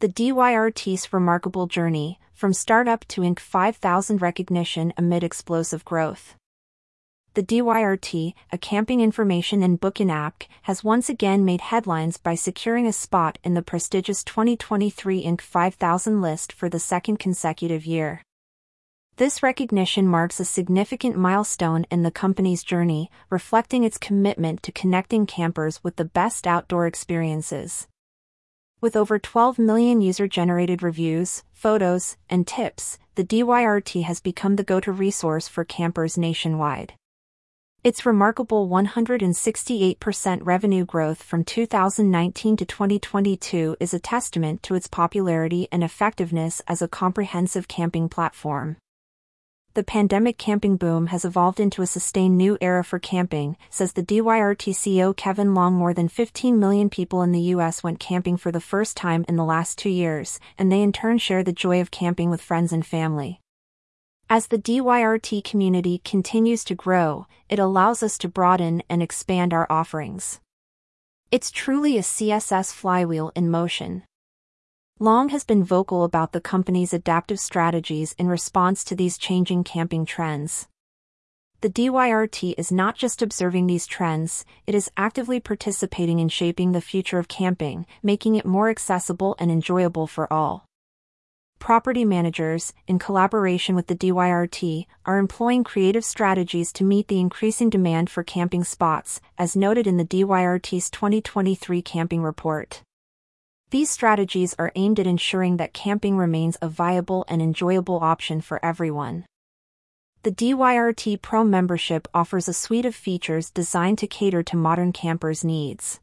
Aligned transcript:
The 0.00 0.08
DYRT's 0.08 1.12
remarkable 1.12 1.66
journey, 1.66 2.20
from 2.32 2.52
startup 2.52 3.04
to 3.08 3.22
Inc. 3.22 3.40
5000 3.40 4.22
recognition 4.22 4.92
amid 4.96 5.24
explosive 5.24 5.84
growth. 5.84 6.36
The 7.34 7.42
DYRT, 7.42 8.34
a 8.52 8.58
camping 8.58 9.00
information 9.00 9.60
and 9.60 9.80
booking 9.80 10.08
app, 10.08 10.44
has 10.62 10.84
once 10.84 11.08
again 11.08 11.44
made 11.44 11.62
headlines 11.62 12.16
by 12.16 12.36
securing 12.36 12.86
a 12.86 12.92
spot 12.92 13.40
in 13.42 13.54
the 13.54 13.62
prestigious 13.62 14.22
2023 14.22 15.24
Inc. 15.24 15.40
5000 15.40 16.22
list 16.22 16.52
for 16.52 16.68
the 16.68 16.78
second 16.78 17.16
consecutive 17.16 17.84
year. 17.84 18.22
This 19.16 19.42
recognition 19.42 20.06
marks 20.06 20.38
a 20.38 20.44
significant 20.44 21.16
milestone 21.16 21.86
in 21.90 22.04
the 22.04 22.12
company's 22.12 22.62
journey, 22.62 23.10
reflecting 23.30 23.82
its 23.82 23.98
commitment 23.98 24.62
to 24.62 24.70
connecting 24.70 25.26
campers 25.26 25.82
with 25.82 25.96
the 25.96 26.04
best 26.04 26.46
outdoor 26.46 26.86
experiences. 26.86 27.88
With 28.80 28.94
over 28.94 29.18
12 29.18 29.58
million 29.58 30.00
user 30.00 30.28
generated 30.28 30.84
reviews, 30.84 31.42
photos, 31.52 32.16
and 32.30 32.46
tips, 32.46 32.96
the 33.16 33.24
DYRT 33.24 34.04
has 34.04 34.20
become 34.20 34.54
the 34.54 34.62
go 34.62 34.78
to 34.78 34.92
resource 34.92 35.48
for 35.48 35.64
campers 35.64 36.16
nationwide. 36.16 36.94
Its 37.82 38.06
remarkable 38.06 38.68
168% 38.68 40.40
revenue 40.42 40.84
growth 40.84 41.24
from 41.24 41.42
2019 41.42 42.56
to 42.56 42.64
2022 42.64 43.76
is 43.80 43.92
a 43.92 43.98
testament 43.98 44.62
to 44.62 44.76
its 44.76 44.86
popularity 44.86 45.66
and 45.72 45.82
effectiveness 45.82 46.62
as 46.68 46.80
a 46.80 46.86
comprehensive 46.86 47.66
camping 47.66 48.08
platform 48.08 48.76
the 49.78 49.84
pandemic 49.84 50.38
camping 50.38 50.76
boom 50.76 51.06
has 51.06 51.24
evolved 51.24 51.60
into 51.60 51.82
a 51.82 51.86
sustained 51.86 52.36
new 52.36 52.58
era 52.60 52.82
for 52.82 52.98
camping, 52.98 53.56
says 53.70 53.92
the 53.92 54.02
DYRT 54.02 54.74
CEO 54.74 55.16
Kevin 55.16 55.54
Long. 55.54 55.74
More 55.74 55.94
than 55.94 56.08
15 56.08 56.58
million 56.58 56.90
people 56.90 57.22
in 57.22 57.30
the 57.30 57.52
U.S. 57.54 57.84
went 57.84 58.00
camping 58.00 58.36
for 58.36 58.50
the 58.50 58.60
first 58.60 58.96
time 58.96 59.24
in 59.28 59.36
the 59.36 59.44
last 59.44 59.78
two 59.78 59.88
years, 59.88 60.40
and 60.58 60.72
they 60.72 60.82
in 60.82 60.90
turn 60.90 61.18
share 61.18 61.44
the 61.44 61.52
joy 61.52 61.80
of 61.80 61.92
camping 61.92 62.28
with 62.28 62.42
friends 62.42 62.72
and 62.72 62.84
family. 62.84 63.40
As 64.28 64.48
the 64.48 64.58
DYRT 64.58 65.44
community 65.44 66.00
continues 66.04 66.64
to 66.64 66.74
grow, 66.74 67.28
it 67.48 67.60
allows 67.60 68.02
us 68.02 68.18
to 68.18 68.28
broaden 68.28 68.82
and 68.90 69.00
expand 69.00 69.54
our 69.54 69.68
offerings. 69.70 70.40
It's 71.30 71.52
truly 71.52 71.96
a 71.96 72.02
CSS 72.02 72.74
flywheel 72.74 73.30
in 73.36 73.48
motion. 73.48 74.02
Long 75.00 75.28
has 75.28 75.44
been 75.44 75.62
vocal 75.62 76.02
about 76.02 76.32
the 76.32 76.40
company's 76.40 76.92
adaptive 76.92 77.38
strategies 77.38 78.16
in 78.18 78.26
response 78.26 78.82
to 78.82 78.96
these 78.96 79.16
changing 79.16 79.62
camping 79.62 80.04
trends. 80.04 80.66
The 81.60 81.70
DYRT 81.70 82.54
is 82.58 82.72
not 82.72 82.96
just 82.96 83.22
observing 83.22 83.68
these 83.68 83.86
trends, 83.86 84.44
it 84.66 84.74
is 84.74 84.90
actively 84.96 85.38
participating 85.38 86.18
in 86.18 86.28
shaping 86.28 86.72
the 86.72 86.80
future 86.80 87.20
of 87.20 87.28
camping, 87.28 87.86
making 88.02 88.34
it 88.34 88.44
more 88.44 88.70
accessible 88.70 89.36
and 89.38 89.52
enjoyable 89.52 90.08
for 90.08 90.32
all. 90.32 90.66
Property 91.60 92.04
managers, 92.04 92.72
in 92.88 92.98
collaboration 92.98 93.76
with 93.76 93.86
the 93.86 93.94
DYRT, 93.94 94.86
are 95.06 95.18
employing 95.18 95.62
creative 95.62 96.04
strategies 96.04 96.72
to 96.72 96.82
meet 96.82 97.06
the 97.06 97.20
increasing 97.20 97.70
demand 97.70 98.10
for 98.10 98.24
camping 98.24 98.64
spots, 98.64 99.20
as 99.38 99.54
noted 99.54 99.86
in 99.86 99.96
the 99.96 100.04
DYRT's 100.04 100.90
2023 100.90 101.82
camping 101.82 102.22
report. 102.22 102.82
These 103.70 103.90
strategies 103.90 104.54
are 104.58 104.72
aimed 104.76 104.98
at 104.98 105.06
ensuring 105.06 105.58
that 105.58 105.74
camping 105.74 106.16
remains 106.16 106.56
a 106.62 106.68
viable 106.70 107.26
and 107.28 107.42
enjoyable 107.42 107.98
option 108.00 108.40
for 108.40 108.64
everyone. 108.64 109.26
The 110.22 110.32
DYRT 110.32 111.20
Pro 111.20 111.44
membership 111.44 112.08
offers 112.14 112.48
a 112.48 112.54
suite 112.54 112.86
of 112.86 112.94
features 112.94 113.50
designed 113.50 113.98
to 113.98 114.06
cater 114.06 114.42
to 114.42 114.56
modern 114.56 114.92
campers' 114.92 115.44
needs. 115.44 116.00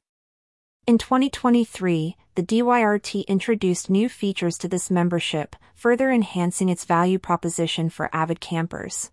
In 0.86 1.00
2023, 1.00 2.16
the 2.36 2.44
DYRT 2.44 3.26
introduced 3.26 3.90
new 3.90 4.10
features 4.10 4.60
to 4.60 4.68
this 4.68 4.92
membership, 4.92 5.56
further 5.74 6.12
enhancing 6.12 6.70
its 6.70 6.86
value 6.86 7.18
proposition 7.18 7.90
for 7.90 8.10
avid 8.14 8.40
campers. 8.40 9.10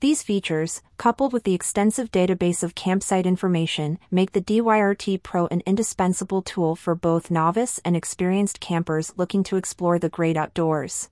These 0.00 0.22
features, 0.22 0.80
coupled 0.96 1.34
with 1.34 1.44
the 1.44 1.52
extensive 1.52 2.10
database 2.10 2.62
of 2.62 2.74
campsite 2.74 3.26
information, 3.26 3.98
make 4.10 4.32
the 4.32 4.40
DYRT 4.40 5.22
Pro 5.22 5.46
an 5.48 5.62
indispensable 5.66 6.40
tool 6.40 6.74
for 6.74 6.94
both 6.94 7.30
novice 7.30 7.80
and 7.84 7.94
experienced 7.94 8.60
campers 8.60 9.12
looking 9.18 9.42
to 9.44 9.56
explore 9.56 9.98
the 9.98 10.08
great 10.08 10.38
outdoors. 10.38 11.10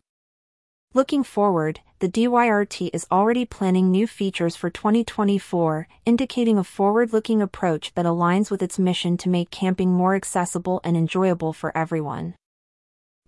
Looking 0.95 1.23
forward, 1.23 1.81
the 1.99 2.09
DYRT 2.09 2.89
is 2.95 3.07
already 3.13 3.45
planning 3.45 3.91
new 3.91 4.07
features 4.07 4.57
for 4.57 4.71
2024, 4.71 5.87
indicating 6.07 6.57
a 6.57 6.65
forward 6.65 7.13
looking 7.13 7.43
approach 7.43 7.93
that 7.95 8.07
aligns 8.07 8.51
with 8.51 8.63
its 8.63 8.79
mission 8.79 9.19
to 9.19 9.29
make 9.29 9.51
camping 9.51 9.93
more 9.93 10.15
accessible 10.15 10.81
and 10.83 10.97
enjoyable 10.97 11.53
for 11.53 11.77
everyone. 11.77 12.37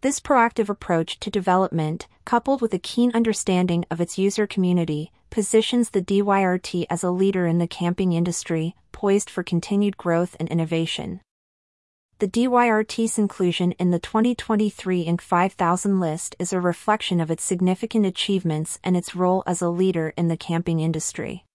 This 0.01 0.21
proactive 0.21 0.71
approach 0.71 1.21
to 1.21 1.31
development, 1.31 2.07
coupled 2.25 2.63
with 2.63 2.73
a 2.73 2.79
keen 2.79 3.13
understanding 3.13 3.85
of 3.91 4.01
its 4.01 4.17
user 4.17 4.47
community, 4.47 5.13
positions 5.31 5.91
the 5.91 6.03
DYRT 6.03 6.87
as 6.91 7.03
a 7.03 7.11
leader 7.11 7.47
in 7.47 7.59
the 7.59 7.67
camping 7.67 8.13
industry, 8.13 8.75
poised 8.93 9.31
for 9.31 9.43
continued 9.43 9.97
growth 9.97 10.37
and 10.39 10.49
innovation. 10.49 11.21
The 12.19 12.29
DYRT's 12.29 13.19
inclusion 13.19 13.73
in 13.73 13.93
the 13.93 13.99
2023 13.99 15.07
Inc. 15.07 15.23
5000 15.23 16.01
list 16.01 16.37
is 16.39 16.53
a 16.53 16.61
reflection 16.61 17.19
of 17.19 17.31
its 17.31 17.43
significant 17.43 18.05
achievements 18.05 18.79
and 18.85 18.95
its 18.95 19.17
role 19.17 19.43
as 19.47 19.63
a 19.63 19.71
leader 19.71 20.13
in 20.19 20.29
the 20.29 20.37
camping 20.37 20.81
industry. 20.81 21.47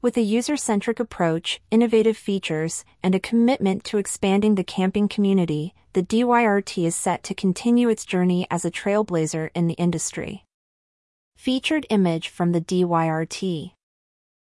With 0.00 0.16
a 0.16 0.22
user 0.22 0.56
centric 0.56 1.00
approach, 1.00 1.60
innovative 1.72 2.16
features, 2.16 2.84
and 3.02 3.14
a 3.16 3.20
commitment 3.20 3.82
to 3.84 3.98
expanding 3.98 4.54
the 4.54 4.62
camping 4.62 5.08
community, 5.08 5.74
the 5.92 6.04
DYRT 6.04 6.86
is 6.86 6.94
set 6.94 7.24
to 7.24 7.34
continue 7.34 7.88
its 7.88 8.04
journey 8.04 8.46
as 8.48 8.64
a 8.64 8.70
trailblazer 8.70 9.50
in 9.56 9.66
the 9.66 9.74
industry. 9.74 10.44
Featured 11.40 11.86
image 11.88 12.28
from 12.28 12.52
the 12.52 12.60
DYRT 12.60 13.72